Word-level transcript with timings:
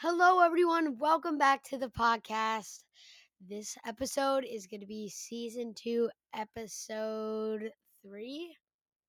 Hello, 0.00 0.40
everyone. 0.40 0.98
Welcome 0.98 1.38
back 1.38 1.62
to 1.70 1.78
the 1.78 1.88
podcast. 1.88 2.82
This 3.40 3.78
episode 3.86 4.44
is 4.44 4.66
going 4.66 4.82
to 4.82 4.86
be 4.86 5.08
season 5.08 5.72
two, 5.74 6.10
episode 6.34 7.70
three. 8.02 8.54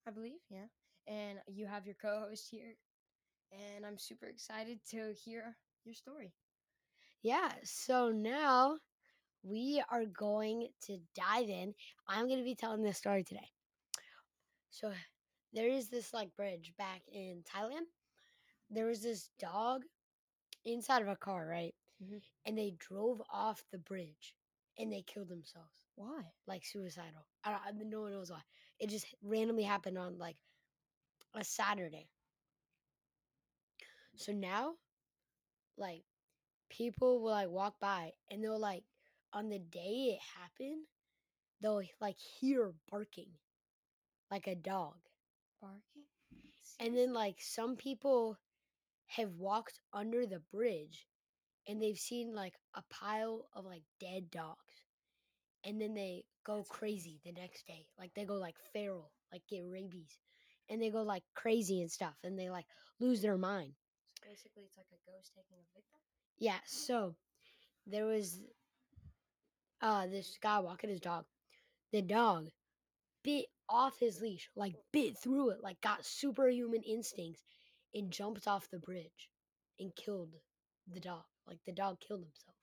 I 0.07 0.11
believe, 0.11 0.39
yeah. 0.49 0.67
And 1.05 1.39
you 1.45 1.67
have 1.67 1.85
your 1.85 1.97
co-host 2.01 2.47
here, 2.49 2.75
and 3.51 3.85
I'm 3.85 3.97
super 3.97 4.27
excited 4.27 4.79
to 4.91 5.13
hear 5.13 5.57
your 5.83 5.93
story. 5.93 6.31
Yeah, 7.21 7.51
so 7.65 8.07
now 8.09 8.77
we 9.43 9.83
are 9.91 10.05
going 10.05 10.69
to 10.85 10.99
dive 11.17 11.49
in. 11.49 11.73
I'm 12.07 12.27
going 12.27 12.39
to 12.39 12.45
be 12.45 12.55
telling 12.55 12.81
this 12.81 12.97
story 12.97 13.25
today. 13.25 13.49
So 14.69 14.93
there 15.51 15.67
is 15.67 15.89
this 15.89 16.13
like 16.13 16.33
bridge 16.37 16.71
back 16.77 17.01
in 17.11 17.43
Thailand. 17.43 17.87
There 18.69 18.85
was 18.85 19.01
this 19.01 19.29
dog 19.37 19.81
inside 20.67 21.01
of 21.03 21.07
a 21.09 21.15
car, 21.17 21.47
right? 21.47 21.75
Mhm. 22.03 22.21
And 22.45 22.57
they 22.57 22.71
drove 22.71 23.21
off 23.31 23.63
the 23.71 23.79
bridge 23.79 24.35
and 24.77 24.91
they 24.91 25.03
killed 25.03 25.29
themselves. 25.29 25.83
Why? 25.95 26.33
like 26.47 26.65
suicidal. 26.65 27.27
I 27.43 27.51
don't, 27.51 27.61
I- 27.65 27.71
no 27.85 28.01
one 28.01 28.11
knows 28.13 28.31
why. 28.31 28.43
It 28.79 28.89
just 28.89 29.07
randomly 29.23 29.63
happened 29.63 29.97
on 29.97 30.17
like 30.19 30.37
a 31.33 31.43
Saturday. 31.43 32.09
So 34.17 34.33
now, 34.33 34.75
like, 35.77 36.03
people 36.69 37.21
will 37.21 37.31
like 37.31 37.49
walk 37.49 37.79
by 37.79 38.13
and 38.31 38.43
they'll 38.43 38.59
like 38.59 38.83
on 39.33 39.49
the 39.49 39.59
day 39.59 40.17
it 40.17 40.19
happened, 40.41 40.85
they'll 41.61 41.83
like 42.01 42.17
hear 42.19 42.73
barking 42.89 43.31
like 44.31 44.47
a 44.47 44.55
dog. 44.55 44.95
Barking? 45.61 46.05
And 46.79 46.97
then 46.97 47.13
like 47.13 47.41
some 47.41 47.75
people 47.75 48.37
have 49.07 49.31
walked 49.37 49.79
under 49.93 50.25
the 50.25 50.41
bridge 50.51 51.07
and 51.67 51.81
they've 51.81 51.97
seen 51.97 52.33
like 52.35 52.53
a 52.75 52.83
pile 52.89 53.47
of 53.53 53.65
like 53.65 53.83
dead 53.99 54.29
dogs. 54.31 54.83
And 55.63 55.81
then 55.81 55.93
they 55.93 56.23
go 56.45 56.63
crazy 56.69 57.19
the 57.25 57.33
next 57.33 57.67
day. 57.67 57.87
Like 57.99 58.11
they 58.15 58.23
go 58.25 58.35
like 58.35 58.55
feral, 58.73 59.11
like 59.31 59.41
get 59.49 59.63
rabies. 59.69 60.17
And 60.69 60.81
they 60.81 60.89
go 60.89 61.01
like 61.01 61.23
crazy 61.35 61.81
and 61.81 61.91
stuff 61.91 62.15
and 62.23 62.37
they 62.37 62.49
like 62.49 62.65
lose 62.99 63.21
their 63.21 63.37
mind. 63.37 63.73
So 64.19 64.27
basically, 64.29 64.63
it's 64.63 64.77
like 64.77 64.87
a 64.91 65.11
ghost 65.11 65.31
taking 65.35 65.57
a 65.57 65.67
victim. 65.75 65.99
Yeah, 66.39 66.59
so 66.65 67.15
there 67.85 68.05
was 68.05 68.41
uh 69.81 70.07
this 70.07 70.37
guy 70.41 70.59
walking 70.59 70.89
his 70.89 70.99
dog. 70.99 71.25
The 71.91 72.01
dog 72.01 72.49
bit 73.23 73.45
off 73.69 73.99
his 73.99 74.21
leash, 74.21 74.49
like 74.55 74.75
bit 74.91 75.17
through 75.17 75.51
it, 75.51 75.59
like 75.61 75.79
got 75.81 76.05
superhuman 76.05 76.81
instincts 76.83 77.43
and 77.93 78.11
jumped 78.11 78.47
off 78.47 78.69
the 78.69 78.79
bridge 78.79 79.29
and 79.79 79.95
killed 79.95 80.35
the 80.87 80.99
dog. 80.99 81.23
Like 81.47 81.59
the 81.65 81.71
dog 81.71 81.99
killed 81.99 82.21
himself. 82.21 82.55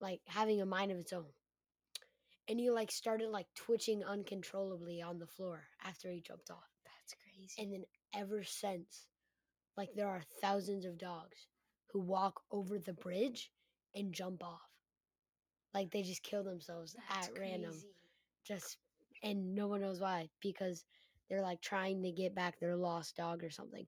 Like 0.00 0.20
having 0.26 0.60
a 0.60 0.66
mind 0.66 0.92
of 0.92 0.98
its 0.98 1.12
own. 1.12 1.26
And 2.48 2.60
he 2.60 2.70
like 2.70 2.90
started 2.90 3.30
like 3.30 3.46
twitching 3.54 4.04
uncontrollably 4.04 5.00
on 5.00 5.18
the 5.18 5.26
floor 5.26 5.64
after 5.84 6.10
he 6.10 6.20
jumped 6.20 6.50
off. 6.50 6.70
That's 6.84 7.14
crazy. 7.22 7.62
And 7.62 7.72
then 7.72 7.84
ever 8.14 8.44
since, 8.44 9.06
like 9.76 9.90
there 9.94 10.08
are 10.08 10.22
thousands 10.40 10.84
of 10.84 10.98
dogs 10.98 11.46
who 11.92 12.00
walk 12.00 12.42
over 12.50 12.78
the 12.78 12.92
bridge 12.92 13.50
and 13.94 14.12
jump 14.12 14.42
off. 14.44 14.60
Like 15.72 15.90
they 15.90 16.02
just 16.02 16.22
kill 16.22 16.44
themselves 16.44 16.96
That's 17.08 17.28
at 17.28 17.38
random. 17.38 17.74
Just 18.46 18.76
and 19.22 19.54
no 19.54 19.66
one 19.68 19.80
knows 19.80 20.00
why 20.00 20.28
because 20.40 20.84
they're 21.28 21.42
like 21.42 21.60
trying 21.60 22.02
to 22.02 22.10
get 22.12 22.34
back 22.34 22.58
their 22.58 22.76
lost 22.76 23.16
dog 23.16 23.44
or 23.44 23.50
something. 23.50 23.86